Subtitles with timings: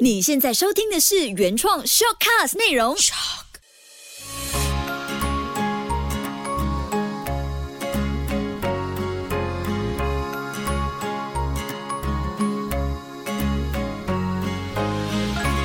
[0.00, 2.96] 你现在收听的是原创 shortcast 内容。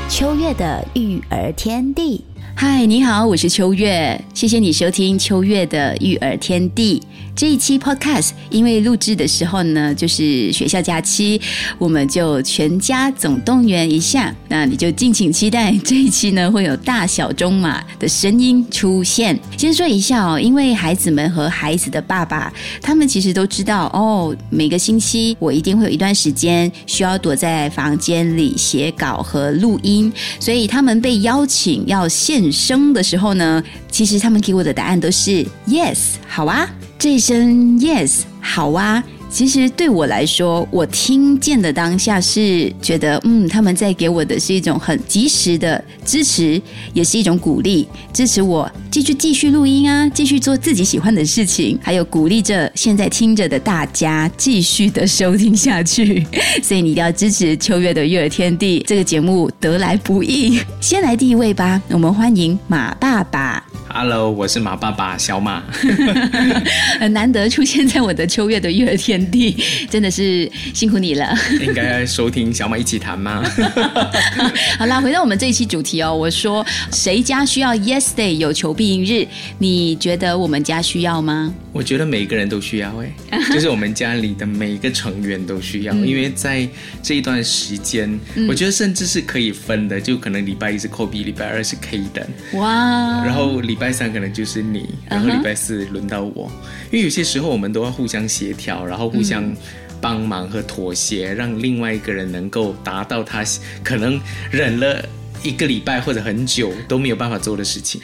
[0.10, 2.24] 秋月的育儿天地，
[2.56, 7.02] 嗨，你好，我是秋月，谢谢你收听秋月的育儿天地。
[7.40, 11.40] 这一期 Podcast 因为录制的时候呢，就是学校假期，
[11.78, 14.36] 我们就全家总动员一下。
[14.50, 19.40] 那你就敬请期待这一期呢，会有大小中马的声音出现。
[19.58, 36.70] 先说一下哦，因为孩子们和孩子的爸爸，他们其实都知道哦，每个星期我一定会有一段时间需要躲在房间里写稿和录音，所以他们被邀请要现身的时候呢，其实他们给我的答案都是 Yes，好啊。
[37.00, 46.62] 这声 yes 好啊，其实对我来说，我听见的当下是觉得，嗯，他们在给我的是一种很及时的支持，
[46.94, 56.26] 也是一种鼓励，支持我继续继续录音啊，继续做自己喜欢的事情，还有鼓励着现在听着的大家继续的收听下去。
[56.64, 60.60] 所以你一定要支持秋月的育儿天地这个节目得来不易。
[60.82, 63.64] 先来第一位吧，我们欢迎马爸爸。
[63.92, 65.64] Hello，我是马爸爸小马，
[67.00, 69.56] 很难得出现在我的秋月的育儿天地，
[69.90, 71.36] 真的是辛苦你了。
[71.62, 73.44] 应该收听小马一起谈吗？
[74.80, 79.28] 好啦，回到我们这一期主题哦，我说谁家需要 Yes Day 有求必应日？
[79.58, 81.54] 你觉得我们家需要吗？
[81.72, 83.12] 我觉得每个人都需要哎，
[83.54, 86.68] 就是我们家里的每一个成员都需要，因为在
[87.04, 88.10] 这一段时间，
[88.48, 96.52] 我觉得甚至是可以分的，就可能礼拜一是 Kobe，礼拜二是 K 的，哇，然后礼拜三可能就是你，然后礼拜四轮到我，
[96.92, 99.44] 因为有些时候我们都要互相协调，然后互相
[100.00, 103.44] 帮忙和妥协，让另外一个人能够达到他
[103.84, 104.20] 可能
[104.52, 105.04] 忍了。
[105.42, 108.02] 一个礼拜或者很久都没有办法做的事情，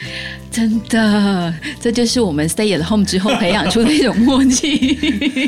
[0.50, 4.96] 真的，这就是我们 stay at home 之后培养出的一种默契，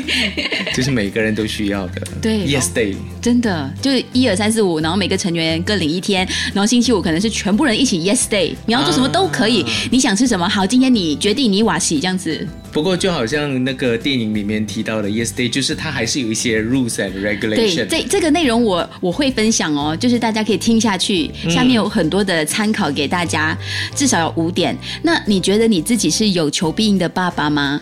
[0.71, 2.01] 就是每个人都需要的。
[2.21, 12.47] 对，Yes Day，真的就是一二三四五，然后每个成员各领一天，然后星期五可能是全部人一起 Yes Day，你要做什么都可以，你想吃什么好，今天你决定你瓦西这样子。
[12.71, 17.87] 不过就好像那个电影里面提到的 Yesterday，就是它还是有一些 rules and regulation。
[17.87, 23.57] 对，这这个内容我我会分享哦，就是大家可以听下去，下面有很多的参考给大家，
[23.95, 24.77] 至少有五点。
[25.01, 27.81] 那你觉得你自己是有求必应的爸爸吗？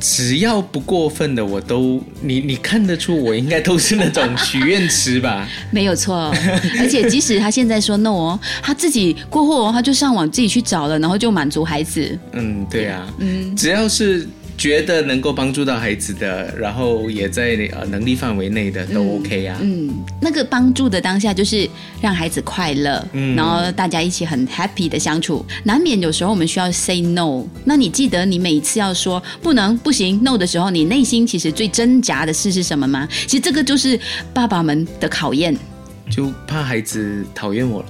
[0.00, 5.48] 只要不过分的，我都你你看得出，我应该都是那种许愿池吧？
[5.70, 6.34] 没有错，
[6.78, 12.18] 而且即使他现在说 no 哦，他自己过后他就上网自己去找了，然后就满足孩子。
[12.32, 14.28] 嗯，对啊，嗯，只要是。
[14.64, 19.58] 觉得能够帮助到孩子的，然后也在呃能力范围内的都 OK 啊。
[19.60, 19.90] 嗯，
[20.22, 21.68] 那个帮助的当下就是
[22.00, 25.44] 让孩子快乐，嗯，然后大家一起很 happy 的相处。
[25.64, 27.44] 难免有时候我们需要 say no。
[27.66, 33.06] 那你记得你每一次要说不能、不行 no 的时候，你内心其实最挣扎的事是什么吗？
[33.26, 34.00] 其实这个就是
[34.32, 35.54] 爸爸们的考验。
[36.10, 37.88] 就怕孩子讨厌我了。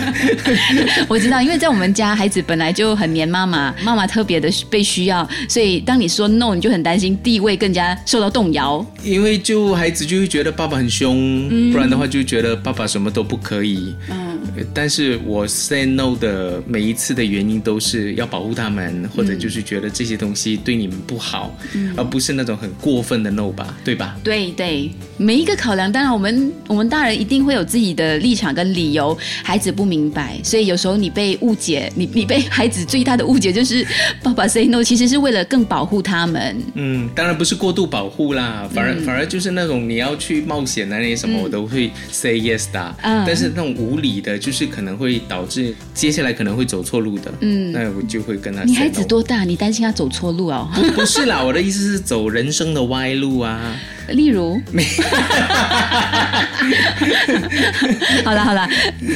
[1.08, 8.84] 我知道，因为在我们家，孩子本来就很黏妈妈，妈妈特别的被需要，所以当你说 no，你就很担心地位更加受到动摇。
[9.02, 13.94] 因为就孩子就会觉得爸爸很凶，不然的话就觉得爸爸什么都不可以。
[14.10, 14.28] 嗯
[14.74, 21.54] 但是我 say no 的每一次的原因都是要保护他们，或者就是觉得这些东西对你们不好，
[21.96, 24.16] 而不是那种很过分的 no 吧，对吧？
[24.24, 33.84] 对对，每一个考量，当然我们我们大人一定会有自己的立场跟理由，孩子不明白，所以有时候你被误解，你你被孩子最大的误解就是
[34.22, 36.62] 爸爸 say no，其实是为了更保护他们。
[36.74, 42.94] 嗯，当然不是过度保护啦，反而反而就是那种你要去冒险啊那些什么，我都会 say yes 的。
[43.02, 44.50] 嗯，但是那种无理的就。
[44.50, 48.64] 是可能会导致接下来可能会走错路的，嗯，那我就会跟他。
[48.64, 49.44] 你孩子多大？
[49.44, 50.68] 你担心他走错路哦？
[50.74, 53.74] 不不是啦，我的意思是走人生的歪路啊。
[54.10, 54.60] 例如，
[58.24, 58.68] 好了好了，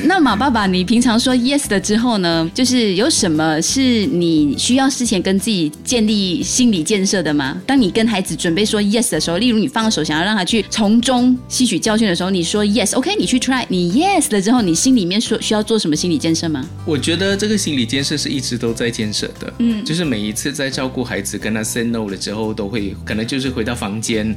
[0.05, 7.61] 那马爸爸，你平常说 yes 的之后呢，就是有什么是你需要事前跟自己建立心理建设的吗？
[7.67, 16.65] 当你跟孩子准备说 yes 的时候，例如你放手想要让他去从中吸取教训的时候，你说 yes，OK，你去 try，你 yes 了之后，你心里面说需要做什么心理建设吗？
[16.85, 24.35] 我觉得这个心理建设是一直都在建设的，嗯，就是每一次在照顾孩子跟他 say no 了之后，都会可能就是回到房间。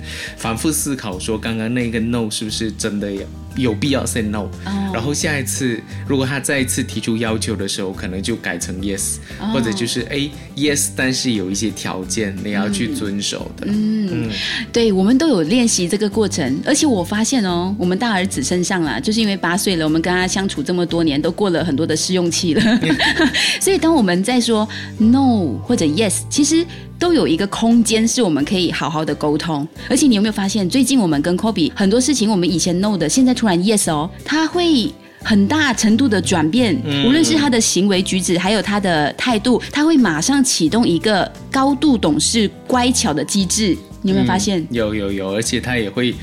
[0.48, 3.12] 反复思考说，刚刚那个 no 是不是真的
[3.58, 4.92] 有必要 say no，、哦。
[4.94, 5.78] 然后下一次
[6.08, 9.52] 如果他再一次提出要求的时候，可能就改成 yes，、哦。
[9.52, 13.68] 或者就是哎 yes，但是有一些条件你要去遵守的。
[13.70, 14.30] 嗯
[14.72, 22.80] 对，我们都有练习这个过程，而且我发现哦，我们大儿子身上啦，就是因为八岁了，我们跟他相处这么多年，都过了很多的试用期了，
[23.60, 24.66] 所以当我们在说
[24.98, 26.66] no 或者 yes，其实
[27.00, 29.68] 都有一个空间是我们可以好好的沟通。
[29.90, 34.92] 而且你有没有发现，最近我们跟 Kobe 很多事情，我们以前 no 的，现在突然 yes 哦，他会。
[35.24, 43.76] 很大程度的转变，无论是他的行为举止，还有他的态度，他会马上启动一个高度懂事、乖巧的机制。
[44.04, 44.66] 你有没有发现？
[44.70, 46.16] 有有有，而且他也会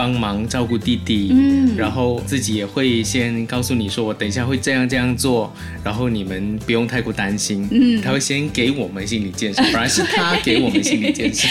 [0.00, 5.52] 帮忙照顾弟弟，嗯然后自己也会先告诉你说，我等一下会这样这样做，
[5.84, 7.68] 然后你们不用太过担心。
[7.70, 11.46] 嗯，他会先给我们心理建设， 反而是他给我们心理建设。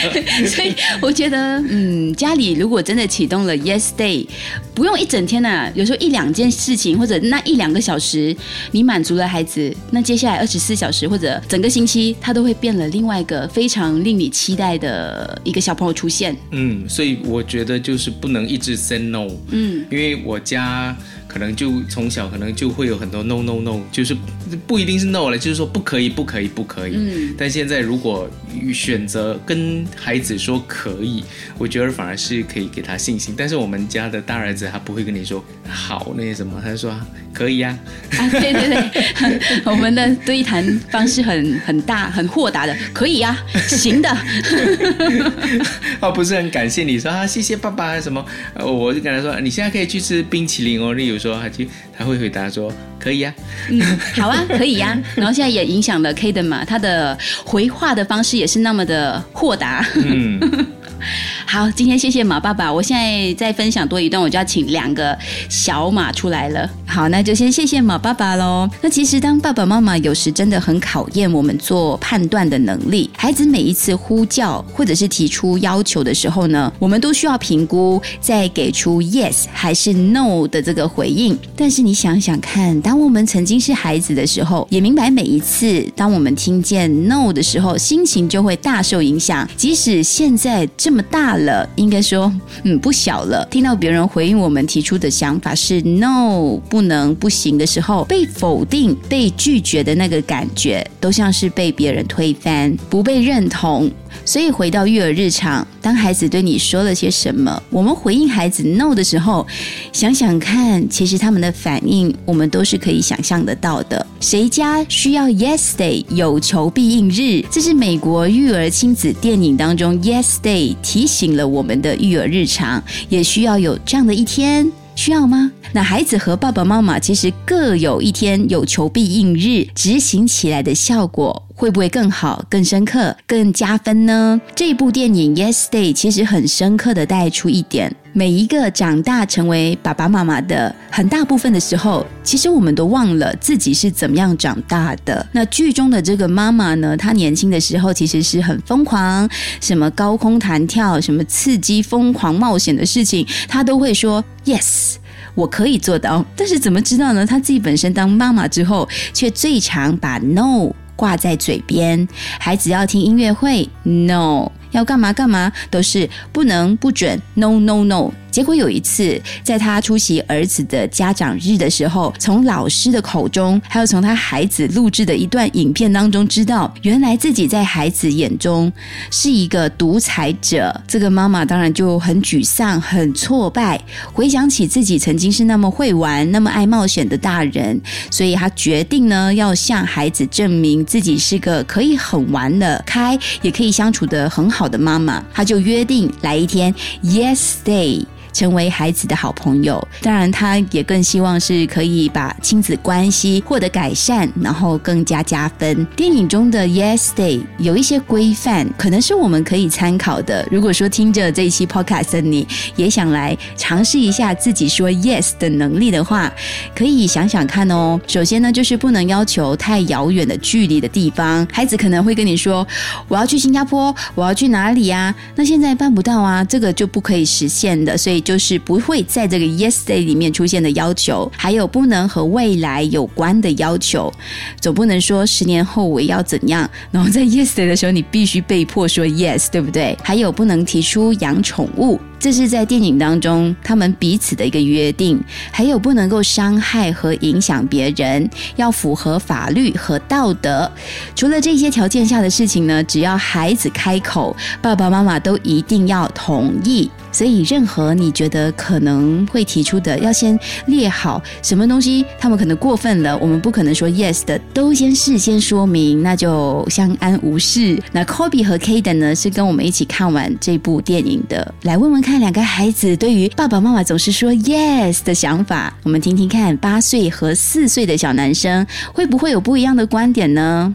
[0.47, 4.25] 所以我觉得， 嗯，家里如果真的启动了 Yes Day，
[4.73, 8.35] 不用一整天呐、有时候一两件事情或者那一两个小时，
[8.71, 16.35] 你满足了孩子，那接下来二十四小时或者整个星期，他都会变了另外一个非常令你期待的一个小朋友出现。
[16.49, 19.27] 嗯，所以我觉得就是不能一直 say no。
[19.49, 20.95] 嗯，因为我家
[21.29, 24.17] 可能就从小可能就会有很多 no no no，就是
[24.65, 26.95] 不一定是 no 了，就是说不可以不可以不可以。
[26.95, 28.27] 嗯，但现在如果
[28.73, 31.23] 选择跟孩子说可以，
[31.59, 33.35] 我觉得反而是可以给他信心。
[33.37, 36.99] 但是我们家的大儿子他不会跟你说好那些什么，他就说
[37.31, 37.77] 可以呀、
[38.17, 43.37] 啊，对对对， 我们的对谈方式很很大很豁达的，可以呀、
[43.67, 44.09] 行的。
[46.01, 50.93] 他不是很感谢你说啊谢谢爸爸什么，呃我就跟他说你现在可以去吃冰淇淋哦。
[50.93, 53.33] 例如说他就他会回答说可以呀、
[53.69, 53.81] 嗯，
[54.15, 59.85] 好啊， 可以呀、然后现在也影响了 Kaden 嘛，他的回话的方式也是那么的豁达。
[59.95, 60.39] 嗯。
[61.45, 65.17] 好，今天谢谢马爸爸，我现在再分享多一段，我就要请两个
[65.47, 66.69] 小马出来了。
[66.91, 68.67] 好，那就先谢谢马爸爸喽。
[68.81, 73.07] 那其实当爸爸妈妈有时真的很考验我们做判断的能力。
[73.15, 81.37] 孩子每一次呼叫或者是提出要求的时候呢，我们都需要评估，再给出 yes 还是 no 的这个回应。
[81.55, 89.47] 但是你想想看，当我们曾经是孩子的时候，也明白每一次当我们听见 no 的时候，心情就会大受影响。
[89.55, 92.33] 即使现在这么大了，应该说，
[92.63, 103.91] 嗯，不小了，听到别人回应我们提出的想法是 no，不不能、不行的时候，被否定、被拒绝的那个感觉，都像是被别人推翻、不被认同。
[104.23, 109.45] 所以回到育儿日常，当孩子对你说了些什么，我们回应孩子 no 的时候，
[109.91, 114.07] 想想看，其实他们的反应，我们都是可以想象得到的。
[114.21, 117.45] 谁家需要 Yes Day 有求必应日？
[117.51, 124.71] 这是美国育儿亲子电影当中 Yes Day 提醒了我们的育儿日常，也需要有这样的一天。
[124.99, 125.49] 需要吗？
[125.71, 134.39] 那孩子和爸爸妈妈其实各有一天有求必应日，执行起来的效果会不会更好、更深刻、更加分呢？
[134.55, 145.27] 这部电影《Yes Day》其实很深刻的带出一点：每一个长大成为爸爸妈妈的很大部分的时候，其实我们都忘了自己是怎么样长大的。
[145.33, 149.29] 那剧中的这个妈妈呢，她年轻的时候其实是很疯狂，
[149.59, 154.95] 什么高空弹跳、什么刺激、疯狂冒险的事情，她都会说 Yes。
[155.35, 157.25] 我可以做到，但是怎么知道呢？
[157.25, 162.05] 她自己本身当妈妈之后，却最常把 no 挂在嘴边。
[162.37, 168.11] 孩子要听音乐会，no；要干嘛干嘛，都是不能、不准，no no no。
[168.31, 178.71] 结果有一次，在他出席儿子的家长日的时候，从老师的口中，还有从他孩子录制的一段影片当中，知道原来自己在孩子眼中
[179.09, 180.79] 是一个独裁者。
[180.87, 183.81] 这个妈妈当然就很沮丧、很挫败，
[184.13, 195.23] 回想起自己曾经是那么会玩、那么爱冒险的大人，所以她决定呢，要向孩子证明自己是个可以很玩得开，也可以相处得很好好的妈妈。
[195.33, 198.05] 她就约定来一天 Yes Day。
[198.39, 205.85] 成为孩子的好朋友，当然，他也更希望是可以把亲子关系获得改善，然后更加加分。
[205.87, 210.47] 电影中的 Yes Day 有一些规范，可能是我们可以参考的。
[210.49, 216.31] 如果说听着这一期 Podcast 的你也想来尝试一下自己说 Yes 的能力的话，
[216.73, 217.99] 可以想想看哦。
[218.07, 222.65] 首先呢，就是不能要求太遥远的距离的地方，孩子可能会跟你说
[223.09, 228.23] ：“我要去新加坡，我要去哪里呀、那现在办不到啊，这个就不可以实现的，所以。
[228.29, 234.13] 就是不会在这个 yesterday 里面出现的要求，还有不能和未来有关的要求。
[234.61, 239.97] 总不能说十年后我要怎样，然后在 yesterday 的时候你必须被迫说 yes，对不对？
[240.03, 241.99] 还有不能提出养宠物。
[242.19, 245.19] 这是在电影当中他们彼此的一个约定，
[245.51, 250.71] 还有不能够伤害和影响别人，要符合法律和道德。
[251.15, 256.91] 除了这些条件下的事情呢，只要孩子开口，爸爸妈妈都一定要同意。
[257.19, 267.77] 所以，任何你觉得可能会提出的，要先列好什么东西，他们可能过分了，我们不可能说 yes 的，都先事先说明，那就相安无事。
[267.91, 280.73] 那 Kobe 和 Kaden 呢，是跟我们一起看完这部电影的，来问问看两个孩子对于爸爸妈妈总是说 yes 的想法，我们听听看，八岁和四岁的小男生会不会有不一样的观点呢？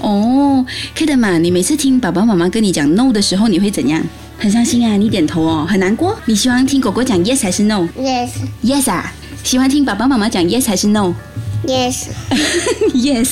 [0.00, 0.66] 哦
[0.96, 4.02] ，Kaden 嘛，你每次听爸爸妈妈跟你讲 no 的时候，你会怎样？
[4.38, 6.18] 很伤心啊，你点头哦，很难过。
[6.26, 9.12] 你喜欢听狗狗讲 yes 还是 no？yes，yes 啊，
[9.42, 12.04] 喜欢听爸爸妈妈讲 yes 还是 no？yes，yes。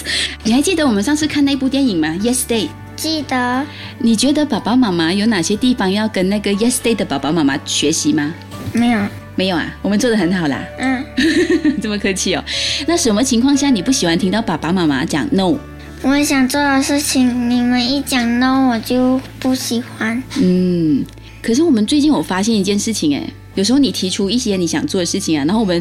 [0.45, 2.69] 你还记得我们上次看那部电影吗？Yesterday。
[2.97, 3.65] 记得。
[3.99, 8.33] 你觉得爸爸妈妈有哪些地方要跟那个 Yesterday 的爸爸妈妈学习吗？
[8.73, 9.01] 没有，
[9.35, 10.63] 没有啊，我们做的很好啦。
[10.79, 11.05] 嗯，
[11.83, 12.45] 这么客气哦。
[12.87, 15.57] 那什么情况下你不喜欢听到爸爸妈妈讲 no？
[16.05, 20.21] 我想做的事情，你们一讲 no，我就不喜欢。
[20.41, 21.05] 嗯，
[21.41, 23.23] 可是我们最近有发现一件事情，哎，
[23.55, 25.81] 有时候你提出一些你想做的事情啊，然后我们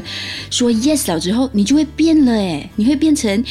[0.52, 3.44] 说 yes 了之后，你就会变了，哎，你会变成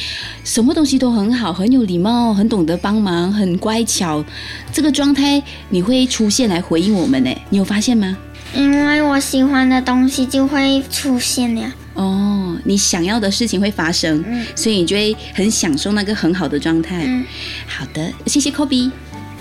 [0.45, 4.23] 什么东西都很好，很有礼貌，很懂得帮忙，很乖巧，
[4.71, 8.17] 这个状态你会出现来回应我们，哎，你有发现吗？
[8.55, 11.73] 因为我喜欢的东西就会出现呀。
[11.93, 14.23] 哦，你想要的事情会发生，
[14.55, 17.05] 所以你就会很享受那个很好的状态。
[17.67, 18.91] 好的，谢谢 Kobe，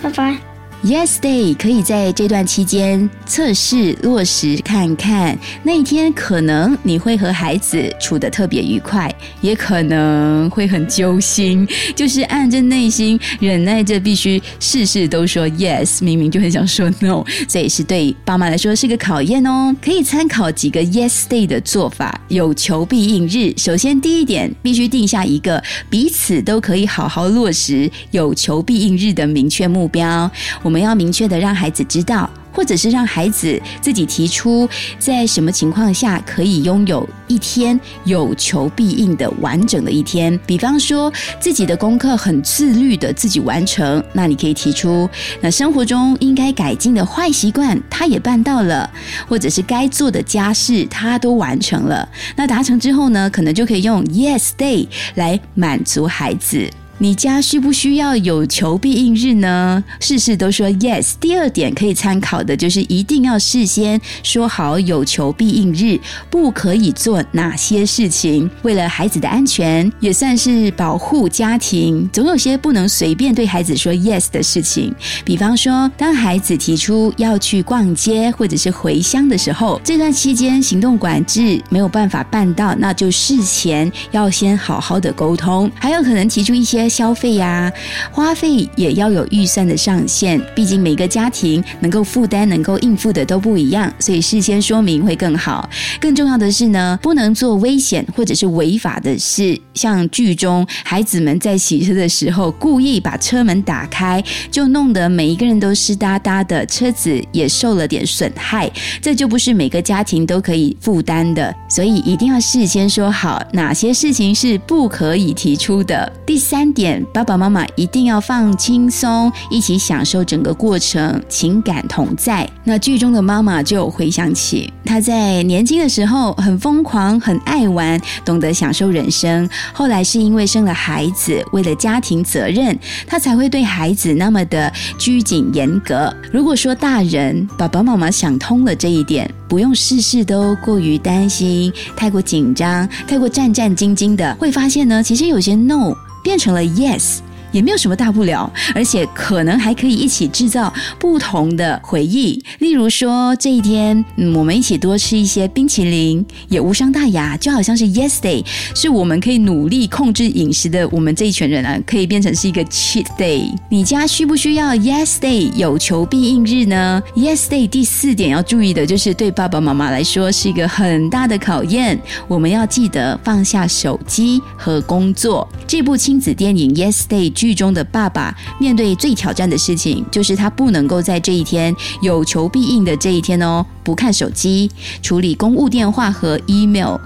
[0.03, 0.60] 拜拜。
[0.83, 19.77] Yes Day 可以在这段期间测试落实看看，那一天可能你会和孩子处得特别愉快，也可能会很揪心，就是按着内心忍耐着，必须事事都说 Yes，明明就很想说 No，这也是对爸妈来说是个考验哦。
[19.85, 23.53] 可以参考几个 Yes Day 的做法，有求必应日。
[23.59, 30.31] 首先第一点，必须定下一个彼此都可以好好落实有求必应日的明确目标。
[30.63, 34.69] 我我们要明确的让孩子知道，或者是让孩子自己提出，
[35.01, 40.39] 在什么情况下可以拥有一天有求必应的完整的一天。
[40.47, 45.11] 比方说，自己的功课很自律的自己完成，那你可以提出，
[45.41, 48.89] 那生活中应该改进的坏习惯他也办到了，
[49.27, 52.09] 或者是该做的家事他都完成了。
[52.37, 54.87] 那达成之后呢，可能就可以用 Yes Day
[55.17, 56.71] 来满足孩子。
[57.03, 59.83] 你家需不需要有求必应日呢？
[60.01, 61.13] 事事都说 yes。
[61.19, 68.51] 第二点可以参考的就是一定要事先说好有求必应日，不可以做哪些事情。
[68.61, 74.95] 为了孩子的安全，也算是保护家庭，总有些不能随便对孩子说 yes 的事情。
[75.25, 85.71] 比方说，当孩子提出要去逛街或者是回乡的时候，这段期间行动管制没有办法办到，那就事前要先好好的沟通。
[85.77, 86.90] 还有可能提出一些。
[86.91, 87.73] 消费呀，
[88.11, 90.39] 花费也要有预算的上限。
[90.55, 95.71] 毕竟每个家庭能够负担、能够应付的都不一样，所以事先说明会更好。
[96.01, 99.59] 更重要的是呢，不能做危险或者是违法的事。
[99.75, 108.71] 像剧中孩子们在洗车的时候，故意把车门打开，就弄得每一个人都湿哒哒的，车子也受了点损害。
[109.01, 116.13] 这就不是每个家庭都可以负担的，所以一定要事先说好哪些事情是不可以提出的。
[116.27, 116.80] 第三点。
[116.81, 122.49] 点爸爸妈妈一定要放轻松，一起享受整个过程，情感同在。
[122.65, 129.47] 那剧中的妈妈就回想起，她在年轻的时候很疯狂，很爱玩，懂得享受人生。
[129.75, 132.75] 后来是因为生了孩子，为了家庭责任，
[133.07, 136.11] 她才会对孩子那么的拘谨严格。
[136.33, 145.95] 如果说大人爸爸妈妈想通了这一点，不用事事都过于担心，太过紧张，太过战战兢兢的，会发现呢，其实有些 no。
[146.23, 147.21] 变成了 yes。
[147.53, 152.43] 也没有什么大不了，而且可能还可以一起制造不同的回忆。
[152.59, 160.89] 例如说，这一天，嗯，我们一起多吃一些冰淇淋，也无伤大雅，就好像是 yesterday，是我们可以努力控制饮食的。
[160.91, 163.51] 我们这一群人啊，可以变成是一个 cheat day。
[163.69, 172.01] 你家需不需要 yesterday 有求必应日呢？yesterday 第四点要注意的就是对爸爸妈妈来说是一个很大的考验。
[172.29, 175.49] 我们要记得放下手机和工作。
[175.67, 177.33] 这部亲子电影 yesterday。
[177.41, 183.65] 剧中的爸爸面对最挑战的事情，就是他不能够在这一天有求必应的这一天哦。
[183.91, 184.71] 不看手机，
[185.03, 186.97] 处理公务电话和 email。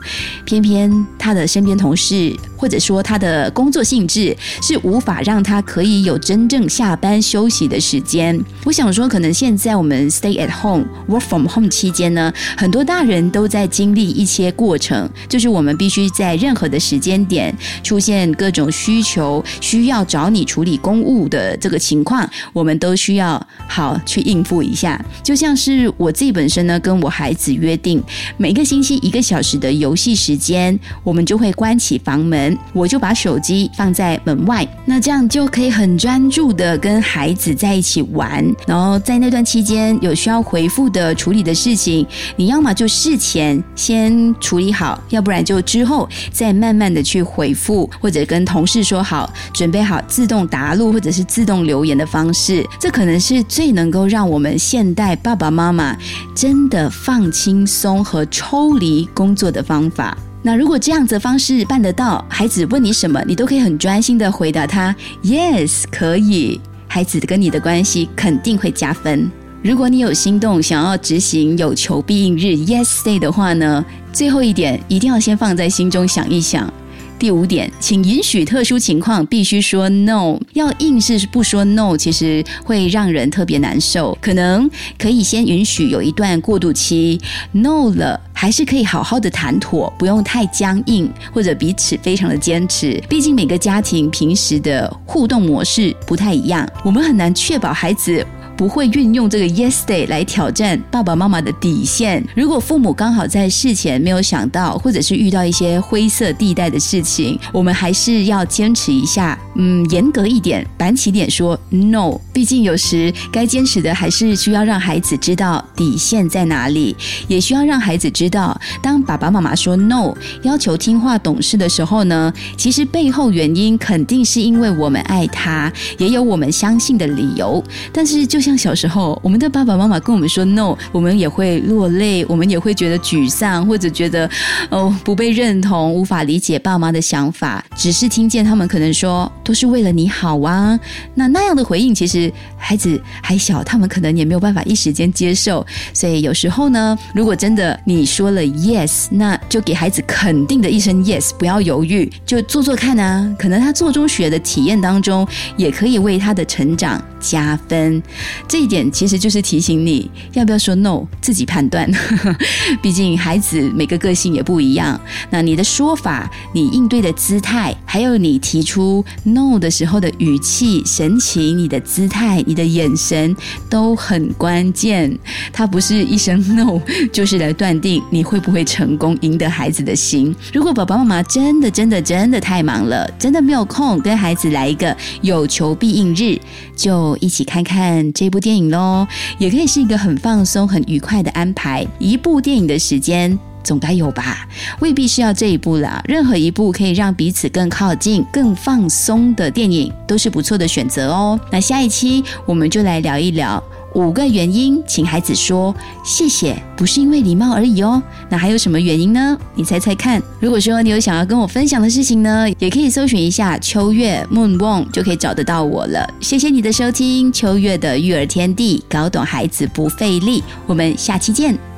[0.45, 8.39] 偏偏他的身边同事或者说他的工作性质是无法让他可以有真正下班休息的时间。
[8.65, 25.03] 我想说，可能现在我们 stay at home work from home 期间呢，很多大人都在经历一些过程，就是我们必须在任何的时间点出现各种需求，需要找你处理公务的这个情况，我们都需要好去应付一下。
[25.23, 28.03] 就像是我自己本身呢，跟我孩子约定，
[28.37, 38.45] 每个星期一个小时的游戏时间，我们就会关起房门，我就把手机放在门外，那这样就可以很专注的跟孩子在一起玩。
[38.67, 55.97] 然后在那段期间有需要回复的处理的事情，你要么就事前先处理好，要不然就之后再慢慢的去回复，或者跟同事说好，准备好自动答录或者是自动留言的方式，这可能是最能够让我们现代爸爸妈妈
[56.35, 60.17] 真真的放轻松和抽离工作的方法。
[60.41, 64.95] 那如果这样子的方式办得到，孩子问你什么，你都可以很专心的回答他
[65.25, 66.61] ，yes，可以。
[66.87, 69.29] 孩子跟你的关系肯定会加分。
[69.65, 76.73] 如果你有心动，想要执行有求必应日 Yes Day 的话呢，最后一点一定要先放在心中想一想。
[77.19, 84.17] 第五点，请允许特殊情况必须说 no，要硬是不说 no，其实会让人特别难受。
[84.21, 84.69] 可能
[84.99, 87.19] 可以先允许有一段过渡期
[87.53, 93.03] ，no 了还是可以好好的谈妥，不用太僵硬或者彼此非常的坚持。
[93.09, 98.27] 毕竟每个家庭平时的互动模式不太一样，我们很难确保孩子。
[98.57, 102.25] 不会运用这个 yesterday 来挑战爸爸妈妈的底线。
[102.35, 112.19] 如果父母刚好在事前没有想到，或者是遇到一些灰色地带的事情，我们还是要坚持一下，嗯，严格一点，板起脸说 no。
[112.33, 116.97] 毕竟有时该坚持的还是需要让孩子知道底线在哪里，
[117.29, 127.63] 也需要让孩子知道，当爸爸妈妈说 no，要求听话懂事的时候呢，其实背后原因肯定是因为我们爱他，也有我们相信的理由。
[127.93, 134.29] 但是就像小时候，我们的爸爸妈妈跟我们说 “no”，我们也会落泪，我们也会觉得沮丧，或者觉得
[134.71, 137.65] 哦不被认同，无法理解爸妈的想法。
[137.77, 140.79] 只是听见他们可能说都是为了你好啊，
[141.15, 145.65] 那那样的回应，其实孩子还小，他们可能也没有办法一时间接受。
[145.93, 153.31] 所以有时候呢，如果真的你说了 yes，那就给孩子肯定的一声 yes，不要犹豫，就做做看啊。
[153.39, 155.27] 可能他做中学的体验当中，
[155.57, 158.03] 也可以为他的成长加分。
[158.49, 161.91] 这一点其实就是提醒你要不要说 no，自己判断。
[162.81, 169.05] 毕竟孩子每个个性也不一样，那你的说法、你应对的姿态，还有你提出
[169.35, 173.35] no 的时候的语气、神情、你的姿态、你的眼神
[173.71, 175.19] 都很关键。
[175.53, 176.79] 它不是一声 no
[177.11, 180.35] 就是来断定你会不会成功赢得孩子的心。
[180.53, 186.39] 如果爸爸妈妈真的、真的、真的太忙了，真的没有空跟孩子来一个有求必应日，
[186.77, 188.29] 就一起看看这。
[188.35, 189.07] 部电影喽，
[189.39, 191.87] 也可以是一个很放松、很愉快的安排。
[192.01, 194.47] 一部电影的时间总该有吧？
[194.81, 201.41] 未必是要这一部啦，任何一部可以让彼此更靠近、更放松的电影，都是不错的选择哦。
[201.51, 203.63] 那下一期我们就来聊一聊。
[203.95, 205.73] 五个原因，请孩子说
[206.05, 208.03] 谢谢，不是因为礼貌而已哦。
[208.29, 209.39] 那还有什么原因呢？
[209.55, 210.21] 你猜猜看。
[210.41, 216.13] 如果说你有想要跟我分享的事情呢，也可以搜寻一下秋月 Moon Wong 就可以找得到我了。
[216.21, 220.43] 谢谢你的收听，秋月的育儿天地，搞懂孩子不费力。
[220.67, 221.74] 我们下期见。